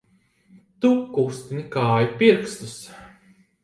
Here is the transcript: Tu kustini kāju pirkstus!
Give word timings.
Tu 0.85 0.91
kustini 1.19 1.69
kāju 1.79 2.11
pirkstus! 2.25 2.79